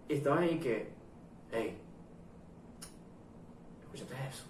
y 0.10 0.13
estaban 0.15 0.43
ahí 0.43 0.60
que, 0.60 0.89
hey, 1.51 1.77
¿escuchaste 3.84 4.15
eso? 4.27 4.45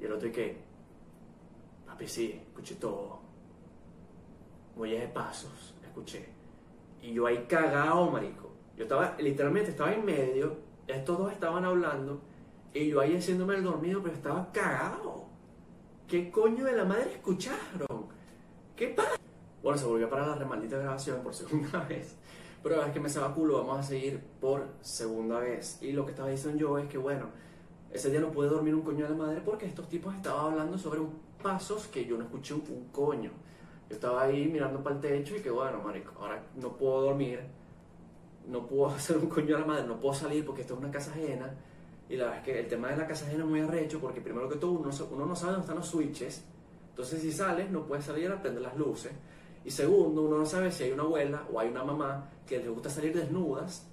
Y 0.00 0.06
el 0.06 0.12
otro 0.12 0.28
y 0.28 0.32
que, 0.32 0.56
papi, 1.86 2.08
sí, 2.08 2.40
escuché 2.46 2.76
todo. 2.76 3.20
Huellas 4.76 5.02
de 5.02 5.08
pasos, 5.08 5.74
escuché. 5.84 6.26
Y 7.02 7.12
yo 7.12 7.26
ahí 7.26 7.44
cagado, 7.46 8.10
marico. 8.10 8.50
Yo 8.74 8.84
estaba, 8.84 9.16
literalmente, 9.18 9.72
estaba 9.72 9.92
en 9.92 10.04
medio, 10.06 10.56
estos 10.96 11.18
dos 11.18 11.32
estaban 11.32 11.64
hablando, 11.64 12.20
y 12.72 12.88
yo 12.88 13.00
ahí 13.00 13.16
haciéndome 13.16 13.56
el 13.56 13.64
dormido, 13.64 14.02
pero 14.02 14.14
estaba 14.14 14.50
cagado. 14.52 15.24
¿Qué 16.06 16.30
coño 16.30 16.64
de 16.64 16.72
la 16.72 16.84
madre 16.84 17.12
escucharon? 17.12 18.06
¿Qué 18.76 18.88
pasa? 18.88 19.16
Bueno, 19.62 19.78
se 19.78 19.84
volvió 19.84 20.06
a 20.06 20.10
parar 20.10 20.28
la 20.28 20.34
remaldita 20.36 20.78
grabación 20.78 21.22
por 21.22 21.34
segunda 21.34 21.84
vez. 21.88 22.16
Pero 22.62 22.82
es 22.84 22.92
que 22.92 23.00
me 23.00 23.08
estaba 23.08 23.34
culo, 23.34 23.58
vamos 23.58 23.78
a 23.78 23.82
seguir 23.82 24.20
por 24.40 24.66
segunda 24.80 25.38
vez. 25.38 25.78
Y 25.80 25.92
lo 25.92 26.04
que 26.04 26.10
estaba 26.10 26.28
diciendo 26.28 26.58
yo 26.58 26.78
es 26.78 26.88
que, 26.88 26.98
bueno, 26.98 27.26
ese 27.92 28.10
día 28.10 28.20
no 28.20 28.30
pude 28.30 28.48
dormir 28.48 28.74
un 28.74 28.82
coño 28.82 29.04
de 29.04 29.10
la 29.10 29.16
madre 29.16 29.40
porque 29.44 29.66
estos 29.66 29.88
tipos 29.88 30.14
estaban 30.14 30.52
hablando 30.52 30.78
sobre 30.78 31.00
un 31.00 31.30
pasos 31.42 31.86
que 31.88 32.04
yo 32.04 32.16
no 32.16 32.24
escuché 32.24 32.54
un 32.54 32.88
coño. 32.92 33.30
Yo 33.88 33.94
estaba 33.94 34.22
ahí 34.22 34.46
mirando 34.46 34.82
para 34.82 34.96
el 34.96 35.00
techo 35.00 35.36
y 35.36 35.40
que, 35.40 35.50
bueno, 35.50 35.80
marico, 35.82 36.12
ahora 36.20 36.42
no 36.56 36.76
puedo 36.76 37.02
dormir, 37.02 37.40
no 38.50 38.66
puedo 38.66 38.86
hacer 38.94 39.16
un 39.16 39.28
coño 39.28 39.54
de 39.54 39.60
la 39.60 39.66
madre, 39.66 39.86
no 39.86 39.98
puedo 39.98 40.14
salir 40.14 40.44
porque 40.44 40.62
esto 40.62 40.74
es 40.74 40.80
una 40.80 40.90
casa 40.90 41.12
ajena. 41.12 41.52
Y 42.08 42.16
la 42.16 42.24
verdad 42.24 42.38
es 42.40 42.44
que 42.44 42.58
el 42.58 42.68
tema 42.68 42.88
de 42.88 42.96
la 42.96 43.06
casa 43.06 43.24
ajena 43.26 43.44
es 43.44 43.50
muy 43.50 43.60
arrecho 43.60 44.00
porque 44.00 44.20
primero 44.20 44.48
que 44.48 44.56
todo 44.56 44.72
uno, 44.72 44.90
uno 45.12 45.26
no 45.26 45.36
sabe 45.36 45.52
dónde 45.52 45.64
están 45.64 45.76
los 45.76 45.86
switches. 45.86 46.44
Entonces 46.90 47.22
si 47.22 47.30
sales 47.30 47.70
no 47.70 47.86
puedes 47.86 48.04
salir 48.04 48.30
a 48.30 48.42
prender 48.42 48.62
las 48.62 48.76
luces. 48.76 49.12
Y 49.64 49.70
segundo, 49.70 50.22
uno 50.22 50.38
no 50.38 50.46
sabe 50.46 50.72
si 50.72 50.84
hay 50.84 50.92
una 50.92 51.04
abuela 51.04 51.44
o 51.52 51.60
hay 51.60 51.68
una 51.68 51.84
mamá 51.84 52.28
que 52.46 52.58
les 52.58 52.68
gusta 52.68 52.90
salir 52.90 53.14
desnudas 53.14 53.86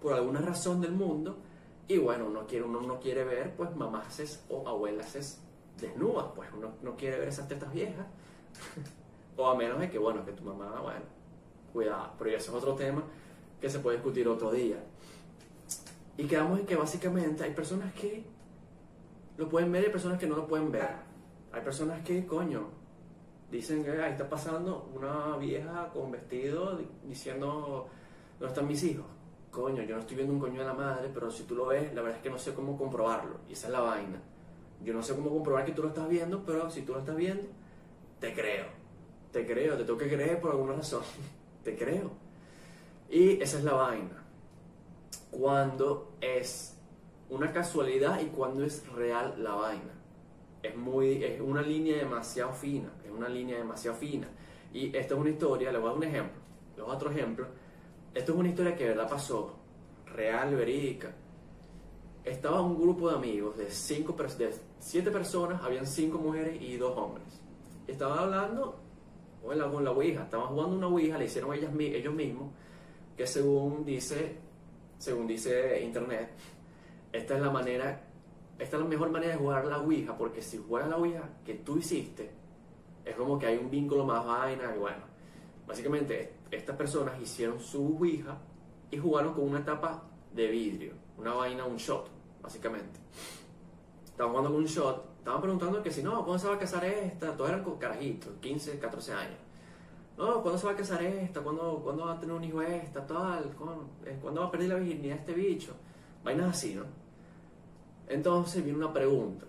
por 0.00 0.12
alguna 0.14 0.40
razón 0.40 0.80
del 0.80 0.92
mundo. 0.92 1.38
Y 1.88 1.98
bueno, 1.98 2.26
uno, 2.26 2.46
quiere, 2.46 2.64
uno 2.64 2.80
no 2.80 3.00
quiere 3.00 3.24
ver 3.24 3.56
pues 3.56 3.74
mamases 3.74 4.44
o 4.48 4.68
abuelas 4.68 5.40
desnudas. 5.80 6.26
Pues 6.36 6.48
uno 6.56 6.70
no 6.82 6.94
quiere 6.94 7.18
ver 7.18 7.28
esas 7.28 7.48
tetas 7.48 7.72
viejas. 7.72 8.06
o 9.36 9.48
a 9.48 9.56
menos 9.56 9.80
de 9.80 9.90
que, 9.90 9.98
bueno, 9.98 10.24
que 10.24 10.32
tu 10.32 10.44
mamá, 10.44 10.80
bueno, 10.80 11.04
cuidado. 11.72 12.12
Pero 12.16 12.30
ya 12.30 12.36
eso 12.36 12.52
es 12.52 12.62
otro 12.62 12.74
tema 12.74 13.02
que 13.60 13.68
se 13.70 13.78
puede 13.80 13.96
discutir 13.98 14.28
otro 14.28 14.50
día. 14.52 14.76
Y 16.16 16.24
quedamos 16.26 16.60
en 16.60 16.66
que 16.66 16.76
básicamente 16.76 17.44
hay 17.44 17.52
personas 17.52 17.92
que 17.94 18.24
lo 19.36 19.48
pueden 19.48 19.70
ver 19.72 19.82
y 19.82 19.86
hay 19.86 19.92
personas 19.92 20.18
que 20.18 20.26
no 20.26 20.36
lo 20.36 20.46
pueden 20.46 20.70
ver. 20.72 20.88
Hay 21.52 21.60
personas 21.62 22.02
que, 22.04 22.26
coño, 22.26 22.68
dicen 23.50 23.84
que 23.84 23.90
ahí 24.02 24.12
está 24.12 24.28
pasando 24.28 24.90
una 24.94 25.36
vieja 25.36 25.90
con 25.92 26.10
vestido 26.10 26.76
di- 26.76 26.88
diciendo, 27.06 27.88
¿dónde 28.38 28.52
están 28.52 28.66
mis 28.66 28.82
hijos? 28.84 29.06
Coño, 29.50 29.82
yo 29.82 29.94
no 29.94 30.00
estoy 30.00 30.16
viendo 30.16 30.34
un 30.34 30.40
coño 30.40 30.60
de 30.60 30.66
la 30.66 30.74
madre, 30.74 31.10
pero 31.12 31.30
si 31.30 31.44
tú 31.44 31.54
lo 31.54 31.66
ves, 31.66 31.94
la 31.94 32.02
verdad 32.02 32.18
es 32.18 32.22
que 32.22 32.30
no 32.30 32.38
sé 32.38 32.52
cómo 32.54 32.76
comprobarlo. 32.76 33.40
Y 33.48 33.52
esa 33.52 33.68
es 33.68 33.72
la 33.72 33.80
vaina. 33.80 34.20
Yo 34.82 34.92
no 34.92 35.02
sé 35.02 35.14
cómo 35.14 35.30
comprobar 35.30 35.64
que 35.64 35.72
tú 35.72 35.82
lo 35.82 35.88
estás 35.88 36.08
viendo, 36.08 36.44
pero 36.44 36.70
si 36.70 36.82
tú 36.82 36.92
lo 36.92 36.98
estás 37.00 37.16
viendo, 37.16 37.44
te 38.20 38.34
creo. 38.34 38.66
Te 39.32 39.46
creo, 39.46 39.76
te 39.76 39.84
tengo 39.84 39.98
que 39.98 40.08
creer 40.08 40.40
por 40.40 40.50
alguna 40.50 40.74
razón. 40.74 41.02
te 41.64 41.74
creo. 41.76 42.10
Y 43.08 43.40
esa 43.40 43.58
es 43.58 43.64
la 43.64 43.74
vaina 43.74 44.26
cuando 45.30 46.12
es 46.20 46.76
una 47.28 47.52
casualidad 47.52 48.20
y 48.20 48.26
cuando 48.26 48.64
es 48.64 48.86
real 48.92 49.42
la 49.42 49.54
vaina. 49.54 49.92
Es, 50.62 50.76
muy, 50.76 51.22
es 51.22 51.40
una 51.40 51.62
línea 51.62 51.98
demasiado 51.98 52.52
fina, 52.52 52.90
es 53.04 53.10
una 53.10 53.28
línea 53.28 53.58
demasiado 53.58 53.96
fina. 53.96 54.28
Y 54.72 54.96
esta 54.96 55.14
es 55.14 55.20
una 55.20 55.30
historia, 55.30 55.70
le 55.70 55.78
voy 55.78 55.88
a 55.88 55.90
dar 55.90 55.98
un 55.98 56.04
ejemplo, 56.04 56.40
le 56.76 56.82
voy 56.82 56.90
a 56.90 56.94
dar 56.94 56.96
otro 56.96 57.10
ejemplo. 57.10 57.46
Esto 58.14 58.32
es 58.32 58.38
una 58.38 58.48
historia 58.48 58.74
que 58.74 58.84
de 58.84 58.90
verdad 58.90 59.08
pasó, 59.08 59.54
real, 60.06 60.54
verídica. 60.54 61.14
Estaba 62.24 62.60
un 62.60 62.80
grupo 62.80 63.10
de 63.10 63.16
amigos 63.16 63.56
de, 63.56 63.70
cinco, 63.70 64.16
de 64.38 64.54
siete 64.80 65.10
personas, 65.10 65.62
habían 65.62 65.86
cinco 65.86 66.18
mujeres 66.18 66.60
y 66.60 66.76
dos 66.76 66.96
hombres. 66.96 67.26
Estaban 67.86 68.18
hablando 68.18 68.80
con 69.44 69.56
la, 69.56 69.70
con 69.70 69.84
la 69.84 69.92
Ouija, 69.92 70.24
estaban 70.24 70.48
jugando 70.48 70.76
una 70.76 70.88
Ouija, 70.88 71.18
le 71.18 71.26
hicieron 71.26 71.54
ellas, 71.54 71.70
ellos 71.78 72.14
mismos, 72.14 72.50
que 73.16 73.26
según 73.26 73.84
dice 73.84 74.46
según 74.98 75.26
dice 75.26 75.80
internet, 75.82 76.30
esta 77.12 77.34
es 77.34 77.40
la 77.40 77.50
manera, 77.50 78.00
esta 78.58 78.76
es 78.76 78.82
la 78.82 78.88
mejor 78.88 79.10
manera 79.10 79.32
de 79.32 79.38
jugar 79.38 79.66
la 79.66 79.78
Ouija, 79.78 80.16
porque 80.16 80.42
si 80.42 80.58
juegas 80.58 80.88
la 80.88 80.96
Ouija 80.96 81.28
que 81.44 81.54
tú 81.54 81.76
hiciste, 81.76 82.30
es 83.04 83.14
como 83.14 83.38
que 83.38 83.46
hay 83.46 83.58
un 83.58 83.70
vínculo 83.70 84.04
más 84.04 84.24
vaina, 84.24 84.74
y 84.74 84.78
bueno, 84.78 85.04
básicamente 85.66 86.36
estas 86.50 86.76
personas 86.76 87.20
hicieron 87.20 87.60
su 87.60 87.98
Ouija 87.98 88.38
y 88.90 88.98
jugaron 88.98 89.34
con 89.34 89.44
una 89.44 89.64
tapa 89.64 90.04
de 90.32 90.46
vidrio, 90.48 90.94
una 91.18 91.34
vaina, 91.34 91.64
un 91.66 91.76
shot, 91.76 92.08
básicamente. 92.42 93.00
Estaban 94.04 94.32
jugando 94.32 94.50
con 94.50 94.60
un 94.60 94.66
shot, 94.66 95.18
estaban 95.18 95.40
preguntando 95.42 95.82
que 95.82 95.90
si 95.90 96.02
no, 96.02 96.24
¿cuándo 96.24 96.38
se 96.38 96.48
va 96.48 96.54
a 96.54 96.58
casar 96.58 96.84
esta? 96.84 97.36
Todos 97.36 97.50
eran 97.50 97.64
carajitos, 97.78 98.32
15, 98.40 98.78
14 98.78 99.12
años. 99.12 99.38
No, 100.16 100.40
¿cuándo 100.40 100.58
se 100.58 100.66
va 100.66 100.72
a 100.72 100.76
casar 100.76 101.02
esta? 101.02 101.42
¿Cuándo, 101.42 101.80
¿cuándo 101.84 102.06
va 102.06 102.14
a 102.14 102.20
tener 102.20 102.34
un 102.34 102.44
hijo 102.44 102.62
esta? 102.62 103.06
Tal, 103.06 103.54
¿cuándo, 103.54 103.90
eh, 104.04 104.18
¿cuándo 104.20 104.40
va 104.40 104.46
a 104.46 104.50
perder 104.50 104.70
la 104.70 104.74
virginidad 104.76 105.18
este 105.18 105.34
bicho? 105.34 105.74
Vainas 106.24 106.56
así, 106.56 106.74
¿no? 106.74 106.84
Entonces 108.08 108.64
viene 108.64 108.78
una 108.78 108.92
pregunta. 108.92 109.44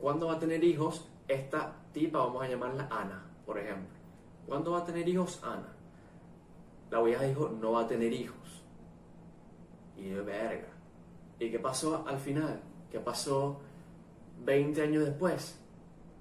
¿Cuándo 0.00 0.26
va 0.26 0.34
a 0.34 0.38
tener 0.38 0.62
hijos 0.64 1.08
esta 1.28 1.72
tipa? 1.92 2.18
Vamos 2.18 2.42
a 2.42 2.48
llamarla 2.48 2.88
Ana, 2.90 3.24
por 3.44 3.58
ejemplo. 3.58 3.94
¿Cuándo 4.46 4.72
va 4.72 4.78
a 4.78 4.84
tener 4.84 5.08
hijos 5.08 5.42
Ana? 5.44 5.72
La 6.90 7.00
vieja 7.02 7.24
dijo, 7.24 7.48
no 7.48 7.72
va 7.72 7.82
a 7.82 7.86
tener 7.86 8.12
hijos. 8.12 8.64
Y 9.96 10.08
de 10.08 10.20
verga. 10.20 10.68
¿Y 11.38 11.50
qué 11.50 11.58
pasó 11.58 12.04
al 12.06 12.18
final? 12.18 12.60
¿Qué 12.90 12.98
pasó 12.98 13.60
20 14.44 14.82
años 14.82 15.04
después? 15.04 15.58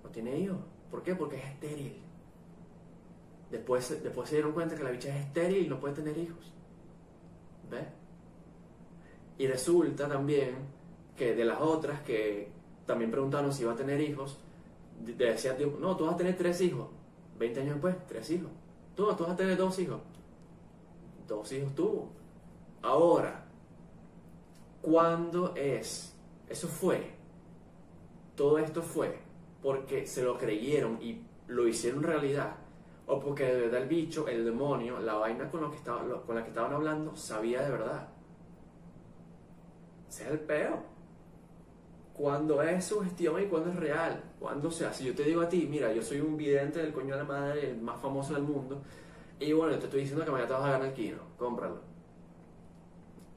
No 0.04 0.10
tiene 0.10 0.38
hijos. 0.38 0.60
¿Por 0.92 1.02
qué? 1.04 1.16
Porque 1.16 1.38
es 1.38 1.46
estéril. 1.46 2.05
Después, 3.52 4.02
después 4.04 4.30
se 4.30 4.36
dieron 4.36 4.54
cuenta 4.54 4.76
que 4.76 4.84
la 4.84 4.92
bicha 4.92 5.10
es 5.16 5.26
estéril 5.26 5.66
y 5.66 5.70
no 5.70 5.80
puede 5.80 5.94
tener 5.96 6.18
hijos. 6.18 6.52
¿Ves? 7.70 7.86
Y 9.38 9.48
resulta 9.48 10.08
también 10.08 10.56
que 11.16 11.36
de 11.36 11.46
las 11.46 11.62
otras 11.62 12.02
que 12.02 12.50
también 12.86 13.12
preguntaron 13.12 13.54
si 13.54 13.64
iba 13.64 13.74
a 13.74 13.76
tener 13.76 14.00
hijos, 14.02 14.38
de- 15.04 15.14
de- 15.14 15.26
decía, 15.26 15.56
no, 15.80 15.96
tú 15.96 16.06
vas 16.06 16.16
a 16.16 16.18
tener 16.18 16.38
tres 16.38 16.60
hijos. 16.62 16.88
20 17.38 17.60
años 17.62 17.74
después, 17.76 17.96
tres 18.08 18.30
hijos. 18.32 18.52
Tú, 18.96 19.06
tú 19.16 19.24
vas 19.24 19.34
a 19.34 19.36
tener 19.36 19.58
dos 19.58 19.78
hijos. 19.80 20.00
Dos 21.28 21.52
hijos 21.52 21.74
tuvo. 21.76 22.10
Ahora, 22.82 23.46
¿cuándo 24.82 25.54
es? 25.56 26.16
Eso 26.50 26.68
fue. 26.68 27.14
Todo 28.36 28.58
esto 28.60 28.82
fue 28.82 29.20
porque 29.62 30.06
se 30.06 30.24
lo 30.24 30.38
creyeron 30.38 31.02
y 31.02 31.22
lo 31.48 31.68
hicieron 31.68 32.04
realidad. 32.04 32.56
O 33.08 33.20
porque 33.20 33.46
de 33.46 33.62
verdad 33.62 33.82
el 33.84 33.88
bicho, 33.88 34.28
el 34.28 34.46
demonio, 34.46 35.00
la 35.00 35.16
vaina 35.16 35.50
con, 35.50 35.62
lo 35.62 35.70
que 35.70 35.78
estaba, 35.78 36.04
con 36.24 36.36
la 36.36 36.44
que 36.44 36.50
estaban 36.50 36.74
hablando, 36.74 37.16
sabía 37.16 37.62
de 37.62 37.72
verdad. 37.72 38.08
Ese 40.10 40.24
es 40.24 40.32
el 40.32 40.40
peo. 40.40 40.84
Cuando 42.14 42.62
es 42.62 42.86
sugestión 42.86 43.42
y 43.42 43.46
cuando 43.46 43.70
es 43.70 43.76
real. 43.76 44.24
Cuando 44.40 44.72
sea, 44.72 44.94
si 44.94 45.06
yo 45.06 45.14
te 45.14 45.24
digo 45.24 45.42
a 45.42 45.50
ti, 45.50 45.68
mira, 45.70 45.92
yo 45.92 46.02
soy 46.02 46.22
un 46.22 46.38
vidente 46.38 46.80
del 46.80 46.94
coño 46.94 47.16
de 47.16 47.18
la 47.18 47.28
madre, 47.28 47.74
más 47.74 48.00
famoso 48.00 48.34
del 48.34 48.44
mundo, 48.44 48.82
y 49.40 49.52
bueno, 49.52 49.74
yo 49.74 49.80
te 49.80 49.86
estoy 49.86 50.02
diciendo 50.02 50.24
que 50.24 50.32
mañana 50.32 50.48
te 50.48 50.54
vas 50.54 50.64
a 50.64 50.72
ganar 50.72 50.88
el 50.88 50.94
kino, 50.94 51.18
cómpralo. 51.38 51.82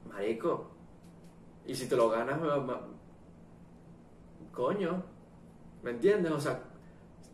marico, 0.09 0.71
y 1.65 1.75
si 1.75 1.87
te 1.87 1.95
lo 1.95 2.09
ganas, 2.09 2.39
coño, 4.53 5.03
¿me 5.83 5.91
entiendes? 5.91 6.31
O 6.31 6.39
sea, 6.39 6.63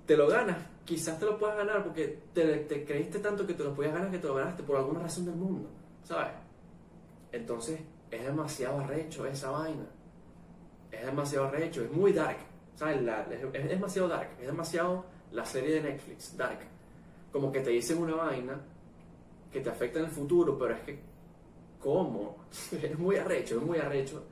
te 0.06 0.16
lo 0.16 0.28
ganas, 0.28 0.58
quizás 0.86 1.20
te 1.20 1.26
lo 1.26 1.38
puedas 1.38 1.58
ganar 1.58 1.84
porque 1.84 2.20
te, 2.34 2.86
creíste 2.86 3.20
tanto 3.20 3.46
que 3.46 3.54
te 3.54 3.64
lo 3.64 3.74
podías 3.74 3.94
ganar 3.94 4.12
que 4.12 4.20
te 4.20 4.28
lo 4.28 4.36
ganaste 4.36 4.64
por 4.64 4.78
alguna 4.78 5.02
razón 5.02 5.26
del 5.26 5.36
mundo, 5.36 5.70
¿sabes? 6.04 6.34
Entonces, 7.32 7.80
es 8.12 8.24
demasiado 8.24 8.80
arrecho 8.80 9.26
esa 9.26 9.52
vaina. 9.52 9.86
Es 10.92 11.06
demasiado 11.06 11.48
arrecho, 11.48 11.84
es 11.84 11.92
muy 11.92 12.14
dark, 12.14 12.38
¿sabes? 12.76 12.98
es, 13.54 13.70
demasiado 13.70 14.08
dark, 14.08 14.30
es 14.40 14.48
demasiado 14.48 15.06
la 15.32 15.44
serie 15.44 15.76
de 15.76 15.82
Netflix, 15.82 16.38
dark. 16.38 16.60
Como 17.32 17.52
que 17.52 17.62
te 17.62 17.72
dicen 17.72 17.98
una 17.98 18.16
vaina 18.16 18.62
que 19.52 19.60
te 19.60 19.70
afecta 19.70 20.00
en 20.00 20.06
el 20.06 20.12
futuro, 20.12 20.58
pero 20.58 20.76
es 20.76 20.82
que, 20.82 21.00
¿cómo? 21.80 22.46
es 22.72 22.98
muy 22.98 23.18
arrecho, 23.18 23.58
es 23.58 23.64
muy 23.64 23.80
arrecho 23.80 24.24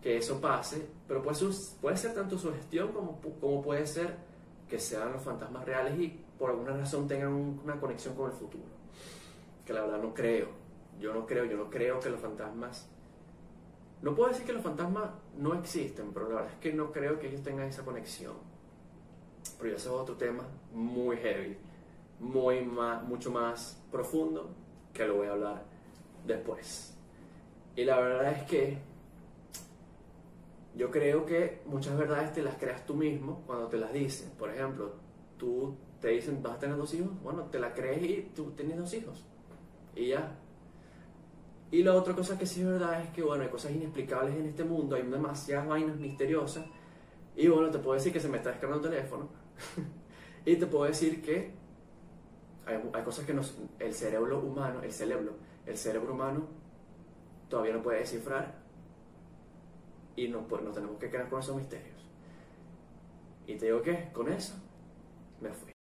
que 0.00 0.16
eso 0.16 0.40
pase, 0.40 0.84
pero 1.06 1.22
puede 1.22 1.96
ser, 1.96 2.14
tanto 2.14 2.38
su 2.38 2.52
gestión 2.52 2.92
como 2.92 3.20
puede 3.62 3.86
ser 3.86 4.31
que 4.72 4.78
sean 4.78 5.12
los 5.12 5.20
fantasmas 5.20 5.66
reales 5.66 6.00
y 6.00 6.08
por 6.38 6.48
alguna 6.48 6.74
razón 6.74 7.06
tengan 7.06 7.34
una 7.62 7.78
conexión 7.78 8.14
con 8.14 8.30
el 8.30 8.32
futuro. 8.32 8.64
Que 9.66 9.74
la 9.74 9.82
verdad 9.82 10.00
no 10.00 10.14
creo. 10.14 10.48
Yo 10.98 11.12
no 11.12 11.26
creo, 11.26 11.44
yo 11.44 11.58
no 11.58 11.68
creo 11.68 12.00
que 12.00 12.08
los 12.08 12.18
fantasmas... 12.18 12.88
No 14.00 14.14
puedo 14.14 14.30
decir 14.30 14.46
que 14.46 14.54
los 14.54 14.62
fantasmas 14.62 15.10
no 15.36 15.52
existen, 15.52 16.10
pero 16.14 16.26
la 16.30 16.36
verdad 16.36 16.52
es 16.54 16.58
que 16.58 16.72
no 16.72 16.90
creo 16.90 17.18
que 17.18 17.28
ellos 17.28 17.42
tengan 17.42 17.66
esa 17.66 17.84
conexión. 17.84 18.32
Pero 19.58 19.72
ya 19.72 19.76
es 19.76 19.86
otro 19.86 20.16
tema 20.16 20.44
muy 20.72 21.18
heavy, 21.18 21.58
muy 22.18 22.64
más, 22.64 23.02
mucho 23.02 23.30
más 23.30 23.78
profundo, 23.90 24.54
que 24.94 25.06
lo 25.06 25.16
voy 25.16 25.26
a 25.26 25.32
hablar 25.32 25.64
después. 26.26 26.96
Y 27.76 27.84
la 27.84 28.00
verdad 28.00 28.32
es 28.32 28.42
que 28.44 28.78
yo 30.74 30.90
creo 30.90 31.26
que 31.26 31.62
muchas 31.66 31.96
verdades 31.96 32.32
te 32.32 32.42
las 32.42 32.56
creas 32.56 32.86
tú 32.86 32.94
mismo 32.94 33.42
cuando 33.46 33.68
te 33.68 33.76
las 33.76 33.92
dicen. 33.92 34.30
Por 34.38 34.50
ejemplo, 34.50 34.94
tú 35.36 35.76
te 36.00 36.08
dicen, 36.08 36.42
vas 36.42 36.54
a 36.54 36.58
tener 36.58 36.76
dos 36.76 36.94
hijos, 36.94 37.10
bueno, 37.22 37.44
te 37.44 37.58
la 37.58 37.74
crees 37.74 38.02
y 38.02 38.32
tú 38.34 38.52
tienes 38.52 38.78
dos 38.78 38.92
hijos. 38.94 39.24
Y 39.94 40.08
ya. 40.08 40.38
Y 41.70 41.82
la 41.82 41.94
otra 41.94 42.14
cosa 42.14 42.38
que 42.38 42.46
sí 42.46 42.60
es 42.60 42.66
verdad 42.66 43.02
es 43.02 43.10
que, 43.10 43.22
bueno, 43.22 43.44
hay 43.44 43.50
cosas 43.50 43.72
inexplicables 43.72 44.34
en 44.34 44.46
este 44.46 44.64
mundo, 44.64 44.96
hay 44.96 45.02
demasiadas 45.02 45.66
vainas 45.68 45.96
misteriosas. 45.96 46.64
Y 47.36 47.48
bueno, 47.48 47.70
te 47.70 47.78
puedo 47.78 47.94
decir 47.94 48.12
que 48.12 48.20
se 48.20 48.28
me 48.28 48.38
está 48.38 48.50
descargando 48.50 48.86
el 48.86 48.94
teléfono. 48.94 49.28
y 50.44 50.56
te 50.56 50.66
puedo 50.66 50.84
decir 50.84 51.22
que 51.22 51.52
hay, 52.66 52.90
hay 52.92 53.02
cosas 53.02 53.26
que 53.26 53.34
nos, 53.34 53.56
el 53.78 53.94
cerebro 53.94 54.40
humano, 54.40 54.82
el 54.82 54.92
cerebro, 54.92 55.34
el 55.66 55.76
cerebro 55.76 56.14
humano 56.14 56.46
todavía 57.48 57.74
no 57.74 57.82
puede 57.82 57.98
descifrar 57.98 58.61
y 60.16 60.28
no, 60.28 60.46
pues, 60.46 60.62
nos 60.62 60.74
tenemos 60.74 60.98
que 60.98 61.10
quedar 61.10 61.28
con 61.28 61.40
esos 61.40 61.56
misterios. 61.56 62.00
Y 63.46 63.56
te 63.56 63.66
digo 63.66 63.82
que 63.82 64.10
con 64.12 64.32
eso 64.32 64.54
me 65.40 65.50
fui. 65.50 65.70